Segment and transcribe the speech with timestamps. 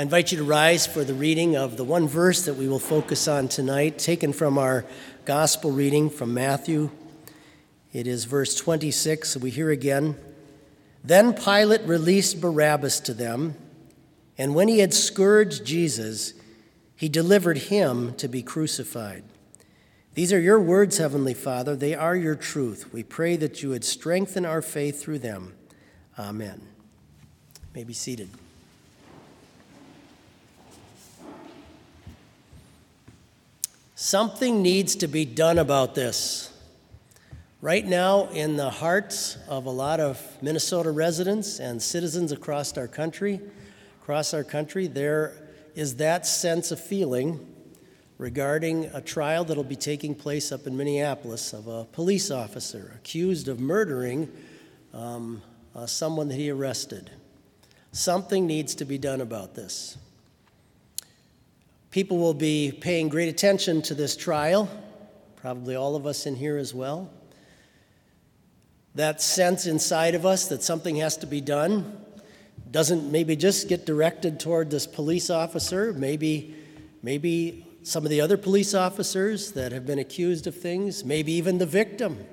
[0.00, 2.78] I invite you to rise for the reading of the one verse that we will
[2.78, 4.86] focus on tonight, taken from our
[5.26, 6.88] gospel reading from Matthew.
[7.92, 9.36] It is verse 26.
[9.36, 10.16] We hear again
[11.04, 13.56] Then Pilate released Barabbas to them,
[14.38, 16.32] and when he had scourged Jesus,
[16.96, 19.22] he delivered him to be crucified.
[20.14, 21.76] These are your words, Heavenly Father.
[21.76, 22.90] They are your truth.
[22.90, 25.52] We pray that you would strengthen our faith through them.
[26.18, 26.62] Amen.
[27.54, 28.30] You may be seated.
[34.02, 36.50] Something needs to be done about this.
[37.60, 42.88] Right now, in the hearts of a lot of Minnesota residents and citizens across our
[42.88, 43.42] country,
[44.00, 45.34] across our country, there
[45.74, 47.46] is that sense of feeling
[48.16, 53.48] regarding a trial that'll be taking place up in Minneapolis of a police officer accused
[53.48, 54.32] of murdering
[54.94, 55.42] um,
[55.74, 57.10] uh, someone that he arrested.
[57.92, 59.98] Something needs to be done about this.
[61.90, 64.68] People will be paying great attention to this trial,
[65.34, 67.10] probably all of us in here as well.
[68.94, 72.00] That sense inside of us that something has to be done
[72.70, 76.54] doesn't maybe just get directed toward this police officer, maybe,
[77.02, 81.58] maybe some of the other police officers that have been accused of things, maybe even
[81.58, 82.24] the victim.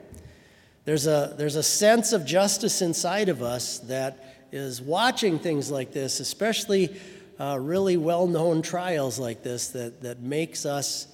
[0.86, 5.94] There's a, there's a sense of justice inside of us that is watching things like
[5.94, 6.96] this, especially
[7.40, 11.08] uh, really well known trials like this that, that makes us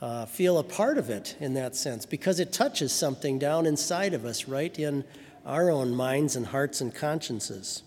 [0.00, 4.14] uh, feel a part of it in that sense because it touches something down inside
[4.14, 5.04] of us, right in
[5.44, 7.82] our own minds and hearts and consciences.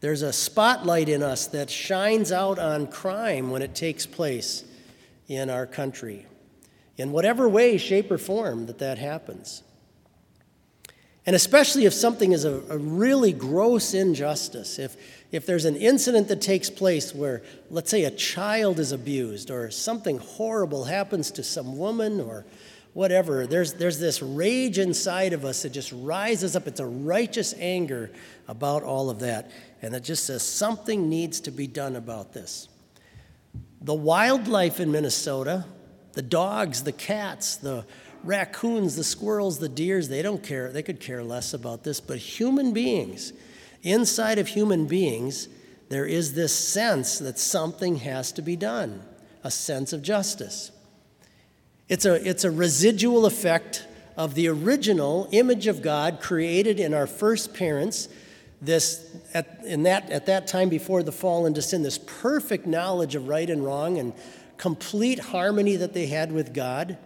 [0.00, 4.64] There's a spotlight in us that shines out on crime when it takes place
[5.28, 6.26] in our country,
[6.96, 9.62] in whatever way, shape, or form that that happens.
[11.26, 14.96] And especially if something is a, a really gross injustice, if,
[15.32, 19.70] if there's an incident that takes place where, let's say, a child is abused or
[19.70, 22.44] something horrible happens to some woman or
[22.92, 26.66] whatever, there's, there's this rage inside of us that just rises up.
[26.66, 28.10] It's a righteous anger
[28.46, 29.50] about all of that.
[29.80, 32.68] And it just says something needs to be done about this.
[33.80, 35.64] The wildlife in Minnesota,
[36.12, 37.84] the dogs, the cats, the
[38.24, 40.70] raccoons, the squirrels, the deers, they don't care.
[40.70, 42.00] They could care less about this.
[42.00, 43.32] But human beings,
[43.82, 45.48] inside of human beings,
[45.88, 49.02] there is this sense that something has to be done,
[49.42, 50.70] a sense of justice.
[51.88, 53.86] It's a, it's a residual effect
[54.16, 58.08] of the original image of God created in our first parents.
[58.62, 63.14] This, at, in that, at that time before the fall into sin, this perfect knowledge
[63.14, 64.14] of right and wrong and
[64.56, 66.96] complete harmony that they had with God,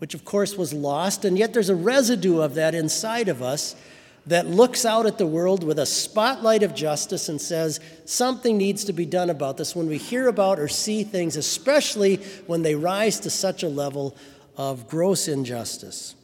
[0.00, 3.76] which of course was lost, and yet there's a residue of that inside of us
[4.26, 8.84] that looks out at the world with a spotlight of justice and says, something needs
[8.84, 12.16] to be done about this when we hear about or see things, especially
[12.46, 14.16] when they rise to such a level
[14.56, 16.14] of gross injustice.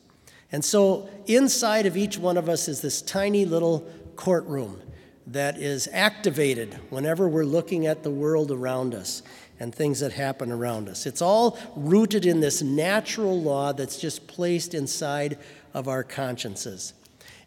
[0.52, 4.80] And so, inside of each one of us is this tiny little courtroom
[5.26, 9.22] that is activated whenever we're looking at the world around us
[9.58, 11.06] and things that happen around us.
[11.06, 15.38] It's all rooted in this natural law that's just placed inside
[15.74, 16.92] of our consciences.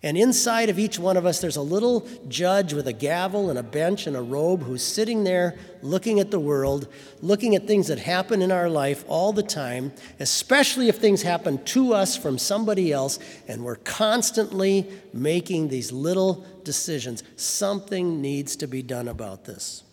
[0.02, 3.60] And inside of each one of us, there's a little judge with a gavel and
[3.60, 6.88] a bench and a robe who's sitting there looking at the world,
[7.22, 11.62] looking at things that happen in our life all the time, especially if things happen
[11.66, 13.20] to us from somebody else,
[13.50, 17.22] and we're constantly making these little decisions.
[17.36, 19.84] Something needs to be done about this.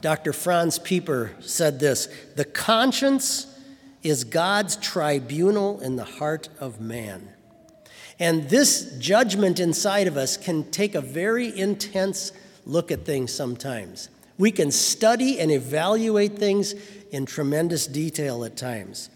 [0.00, 0.32] Dr.
[0.32, 3.46] Franz Pieper said this The conscience
[4.02, 7.30] is God's tribunal in the heart of man.
[8.18, 12.32] And this judgment inside of us can take a very intense
[12.64, 14.08] look at things sometimes.
[14.38, 16.74] We can study and evaluate things
[17.10, 19.10] in tremendous detail at times.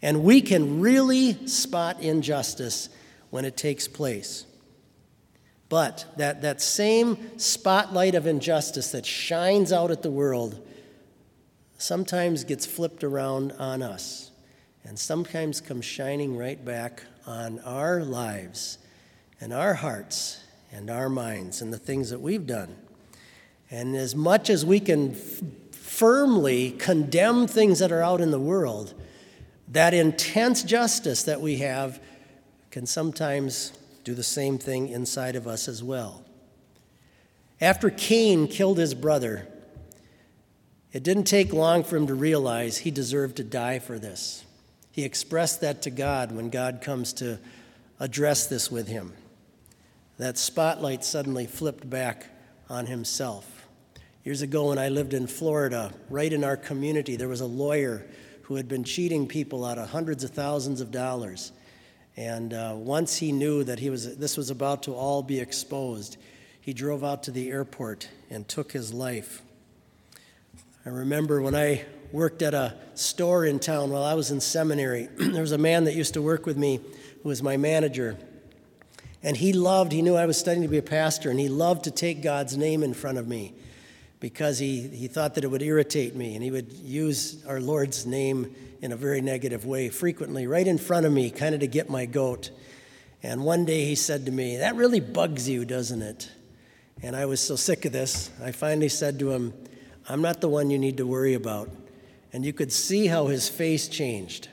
[0.00, 2.88] And we can really spot injustice
[3.30, 4.44] when it takes place.
[5.72, 10.60] But that, that same spotlight of injustice that shines out at the world
[11.78, 14.32] sometimes gets flipped around on us
[14.84, 18.76] and sometimes comes shining right back on our lives
[19.40, 22.76] and our hearts and our minds and the things that we've done.
[23.70, 25.40] And as much as we can f-
[25.70, 28.92] firmly condemn things that are out in the world,
[29.68, 31.98] that intense justice that we have
[32.70, 33.72] can sometimes
[34.04, 36.24] do the same thing inside of us as well.
[37.60, 39.46] After Cain killed his brother,
[40.92, 44.44] it didn't take long for him to realize he deserved to die for this.
[44.90, 47.38] He expressed that to God when God comes to
[47.98, 49.14] address this with him.
[50.18, 52.26] That spotlight suddenly flipped back
[52.68, 53.66] on himself.
[54.24, 58.06] Years ago, when I lived in Florida, right in our community, there was a lawyer
[58.42, 61.52] who had been cheating people out of hundreds of thousands of dollars.
[62.16, 66.16] And uh, once he knew that he was, this was about to all be exposed,
[66.60, 69.42] he drove out to the airport and took his life.
[70.84, 75.08] I remember when I worked at a store in town while I was in seminary,
[75.16, 76.80] there was a man that used to work with me
[77.22, 78.18] who was my manager.
[79.22, 81.84] And he loved, he knew I was studying to be a pastor, and he loved
[81.84, 83.54] to take God's name in front of me
[84.22, 88.06] because he, he thought that it would irritate me, and he would use our Lord's
[88.06, 91.66] name in a very negative way frequently, right in front of me, kind of to
[91.66, 92.52] get my goat.
[93.24, 96.30] And one day he said to me, That really bugs you, doesn't it?
[97.02, 99.52] And I was so sick of this, I finally said to him,
[100.08, 101.68] I'm not the one you need to worry about.
[102.32, 104.48] And you could see how his face changed.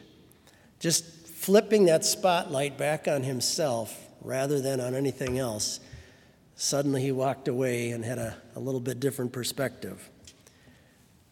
[0.79, 5.79] Just flipping that spotlight back on himself rather than on anything else,
[6.59, 10.09] suddenly he walked away and had a, a little bit different perspective.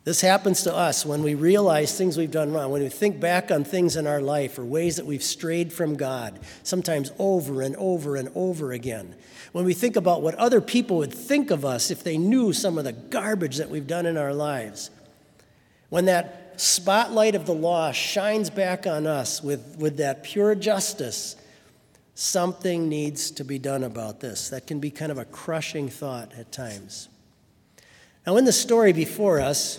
[0.05, 3.51] This happens to us when we realize things we've done wrong, when we think back
[3.51, 7.75] on things in our life or ways that we've strayed from God, sometimes over and
[7.75, 9.15] over and over again.
[9.51, 12.77] When we think about what other people would think of us if they knew some
[12.77, 14.91] of the garbage that we've done in our lives.
[15.89, 21.35] When that spotlight of the law shines back on us with, with that pure justice
[22.19, 24.49] Something needs to be done about this.
[24.49, 27.09] That can be kind of a crushing thought at times.
[28.25, 29.77] Now, in the story before us,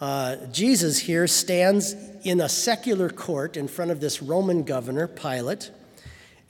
[0.00, 5.72] uh, Jesus here stands in a secular court in front of this Roman governor, Pilate.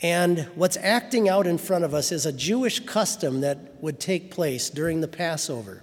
[0.02, 4.30] And what's acting out in front of us is a Jewish custom that would take
[4.30, 5.82] place during the Passover.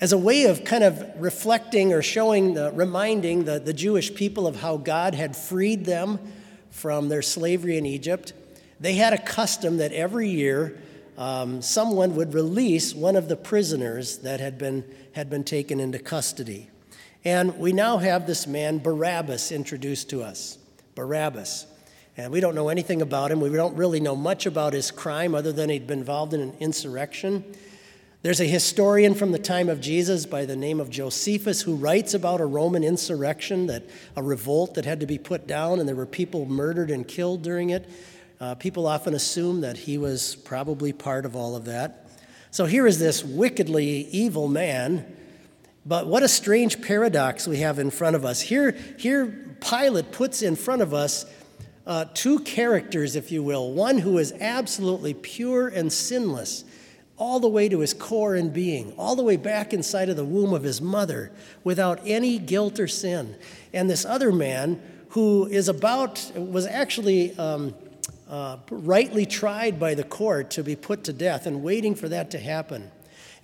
[0.00, 4.46] As a way of kind of reflecting or showing, the, reminding the, the Jewish people
[4.46, 6.20] of how God had freed them
[6.70, 8.32] from their slavery in Egypt,
[8.78, 10.80] they had a custom that every year
[11.18, 15.98] um, someone would release one of the prisoners that had been, had been taken into
[15.98, 16.68] custody.
[17.24, 20.56] And we now have this man, Barabbas, introduced to us.
[20.94, 21.66] Barabbas.
[22.16, 23.40] And we don't know anything about him.
[23.40, 26.54] We don't really know much about his crime other than he'd been involved in an
[26.60, 27.44] insurrection.
[28.22, 32.12] There's a historian from the time of Jesus by the name of Josephus who writes
[32.12, 33.84] about a Roman insurrection, that
[34.14, 37.40] a revolt that had to be put down, and there were people murdered and killed
[37.40, 37.88] during it.
[38.38, 42.10] Uh, people often assume that he was probably part of all of that.
[42.50, 45.16] So here is this wickedly evil man,
[45.86, 48.42] but what a strange paradox we have in front of us.
[48.42, 51.24] Here, here Pilate puts in front of us
[51.86, 56.64] uh, two characters, if you will one who is absolutely pure and sinless
[57.20, 60.24] all the way to his core and being, all the way back inside of the
[60.24, 61.30] womb of his mother
[61.62, 63.36] without any guilt or sin.
[63.74, 64.80] And this other man
[65.10, 67.74] who is about, was actually um,
[68.26, 72.30] uh, rightly tried by the court to be put to death and waiting for that
[72.30, 72.90] to happen.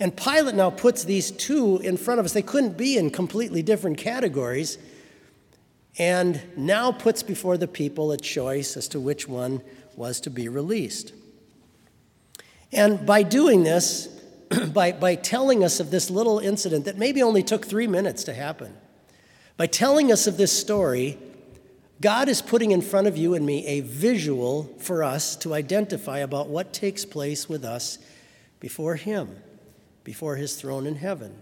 [0.01, 2.33] And Pilate now puts these two in front of us.
[2.33, 4.79] They couldn't be in completely different categories.
[5.99, 9.61] And now puts before the people a choice as to which one
[9.97, 11.13] was to be released.
[12.73, 14.09] And by doing this,
[14.73, 18.35] by, by telling us of this little incident that maybe only took three minutes to
[18.35, 18.77] happen,
[19.57, 21.19] by telling us of this story,
[22.01, 26.19] God is putting in front of you and me a visual for us to identify
[26.19, 27.99] about what takes place with us
[28.61, 29.35] before Him,
[30.05, 31.35] before His throne in heaven.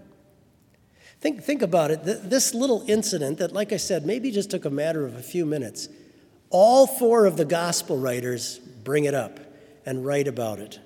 [1.21, 2.05] Think, think about it.
[2.05, 5.47] This little incident that, like I said, maybe just took a matter of a few
[5.47, 5.89] minutes,
[6.51, 9.41] all four of the gospel writers bring it up
[9.87, 10.79] and write about it.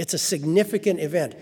[0.00, 1.34] It's a significant event.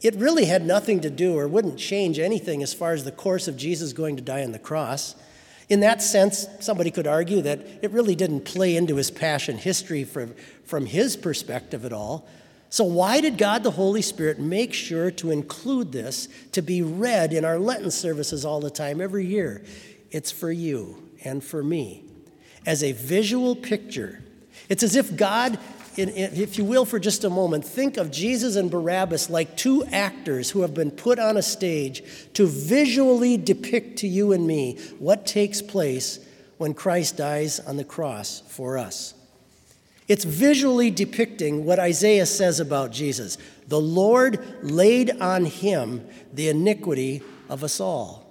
[0.00, 3.48] It really had nothing to do or wouldn't change anything as far as the course
[3.48, 5.16] of Jesus going to die on the cross.
[5.68, 10.04] In that sense, somebody could argue that it really didn't play into his passion history
[10.04, 12.28] from, from his perspective at all.
[12.70, 17.32] So, why did God the Holy Spirit make sure to include this to be read
[17.32, 19.64] in our Lenten services all the time, every year?
[20.12, 22.04] It's for you and for me
[22.64, 24.22] as a visual picture.
[24.68, 25.58] It's as if God
[25.96, 30.50] if you will, for just a moment, think of Jesus and Barabbas like two actors
[30.50, 32.02] who have been put on a stage
[32.34, 36.18] to visually depict to you and me what takes place
[36.58, 39.14] when Christ dies on the cross for us.
[40.08, 43.38] It's visually depicting what Isaiah says about Jesus.
[43.68, 48.25] The Lord laid on him the iniquity of us all.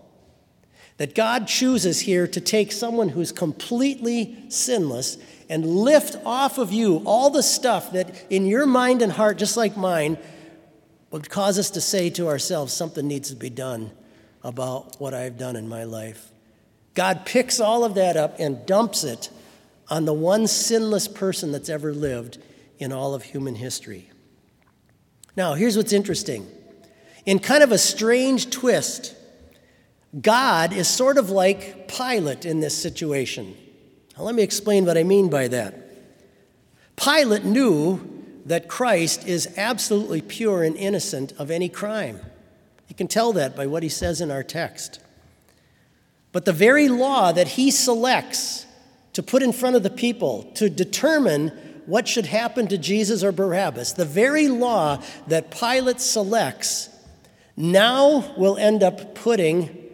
[0.98, 5.18] That God chooses here to take someone who's completely sinless
[5.50, 9.58] and lift off of you all the stuff that in your mind and heart, just
[9.58, 10.18] like mine,
[11.12, 13.92] would cause us to say to ourselves, something needs to be done
[14.44, 16.32] about what I've done in my life.
[16.94, 19.30] God picks all of that up and dumps it
[19.90, 22.38] on the one sinless person that's ever lived
[22.80, 24.10] in all of human history.
[25.36, 26.48] Now, here's what's interesting
[27.26, 29.16] In kind of a strange twist,
[30.22, 33.56] God is sort of like Pilate in this situation.
[34.18, 35.76] Now, let me explain what I mean by that.
[36.96, 42.20] Pilate knew that Christ is absolutely pure and innocent of any crime.
[42.88, 45.00] You can tell that by what he says in our text.
[46.32, 48.66] But the very law that he selects
[49.14, 51.50] to put in front of the people to determine
[51.86, 56.90] what should happen to Jesus or Barabbas, the very law that Pilate selects,
[57.58, 59.85] now will end up putting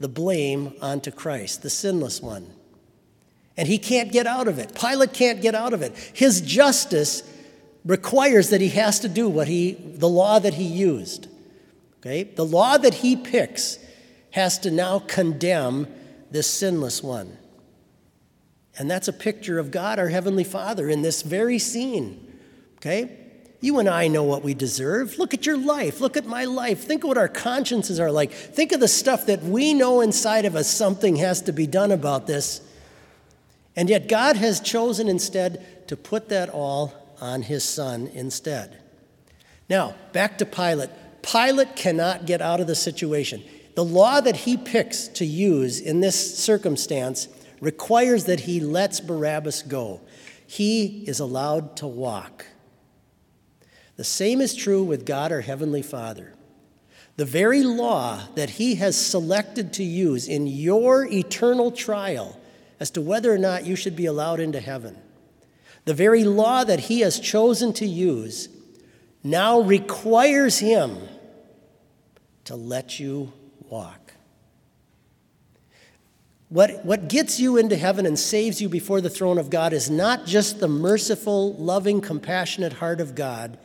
[0.00, 2.52] the blame onto Christ, the sinless one.
[3.56, 4.74] And he can't get out of it.
[4.74, 5.94] Pilate can't get out of it.
[6.14, 7.22] His justice
[7.84, 11.28] requires that he has to do what he, the law that he used.
[11.98, 12.24] Okay?
[12.24, 13.78] The law that he picks
[14.30, 15.86] has to now condemn
[16.30, 17.36] this sinless one.
[18.78, 22.38] And that's a picture of God, our Heavenly Father, in this very scene.
[22.76, 23.18] Okay?
[23.60, 25.18] You and I know what we deserve.
[25.18, 26.00] Look at your life.
[26.00, 26.84] Look at my life.
[26.84, 28.32] Think of what our consciences are like.
[28.32, 31.92] Think of the stuff that we know inside of us something has to be done
[31.92, 32.62] about this.
[33.76, 38.78] And yet, God has chosen instead to put that all on his son instead.
[39.68, 40.90] Now, back to Pilate.
[41.22, 43.42] Pilate cannot get out of the situation.
[43.74, 47.28] The law that he picks to use in this circumstance
[47.60, 50.00] requires that he lets Barabbas go.
[50.46, 52.46] He is allowed to walk.
[54.00, 56.32] The same is true with God, our Heavenly Father.
[57.16, 62.40] The very law that He has selected to use in your eternal trial
[62.80, 64.96] as to whether or not you should be allowed into heaven,
[65.84, 68.48] the very law that He has chosen to use
[69.22, 70.96] now requires Him
[72.44, 73.34] to let you
[73.68, 74.14] walk.
[76.48, 79.90] What, what gets you into heaven and saves you before the throne of God is
[79.90, 83.58] not just the merciful, loving, compassionate heart of God,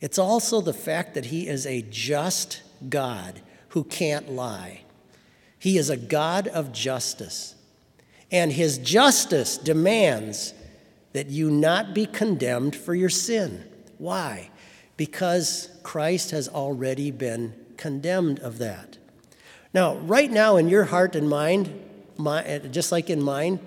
[0.00, 4.82] it's also the fact that He is a just God who can't lie.
[5.58, 7.54] He is a God of justice.
[8.30, 10.54] And His justice demands
[11.12, 13.64] that you not be condemned for your sin.
[13.98, 14.50] Why?
[14.96, 18.98] Because Christ has already been condemned of that.
[19.72, 21.80] Now, right now in your heart and mind,
[22.16, 23.58] my, uh, just like in mine,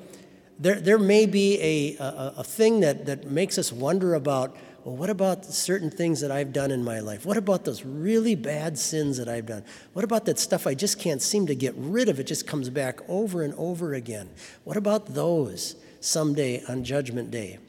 [0.59, 4.55] there, there may be a, a, a thing that, that makes us wonder about
[4.87, 7.25] well, what about certain things that I've done in my life?
[7.25, 9.65] What about those really bad sins that I've done?
[9.91, 12.21] What about that stuff I just can't seem to get rid of?
[12.21, 14.29] It just comes back over and over again.
[14.63, 17.59] What about those someday on Judgment Day?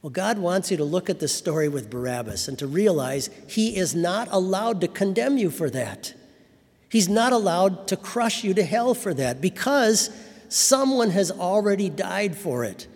[0.00, 3.76] Well, God wants you to look at this story with Barabbas and to realize He
[3.76, 6.14] is not allowed to condemn you for that.
[6.88, 10.10] He's not allowed to crush you to hell for that because
[10.48, 12.86] someone has already died for it.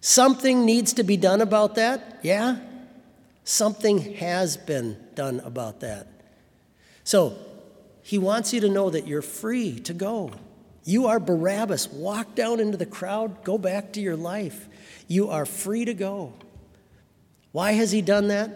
[0.00, 2.58] Something needs to be done about that, yeah?
[3.44, 6.06] Something has been done about that.
[7.02, 7.36] So,
[8.02, 10.32] he wants you to know that you're free to go.
[10.84, 11.88] You are Barabbas.
[11.88, 14.68] Walk down into the crowd, go back to your life.
[15.08, 16.32] You are free to go.
[17.52, 18.50] Why has he done that?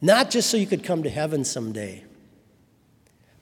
[0.00, 2.04] Not just so you could come to heaven someday,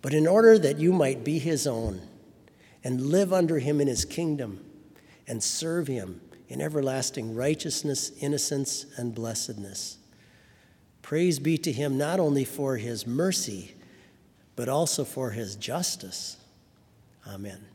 [0.03, 2.01] but in order that you might be his own
[2.83, 4.65] and live under him in his kingdom
[5.27, 6.21] and serve him
[6.55, 9.99] in everlasting righteousness, innocence, and blessedness.
[11.03, 13.75] Praise be to him not only for his mercy,
[14.55, 16.37] but also for his justice.
[17.27, 17.74] Amen.